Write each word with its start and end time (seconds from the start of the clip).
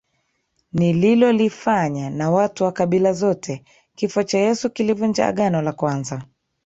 nililolifanya 0.73 2.09
na 2.09 2.31
watu 2.31 2.63
wa 2.63 2.71
kabila 2.71 3.13
zote 3.13 3.63
Kifo 3.95 4.23
cha 4.23 4.37
Yesu 4.39 4.69
kilivunja 4.69 5.27
Agano 5.27 5.61
la 5.61 5.71
kwanza 5.73 6.23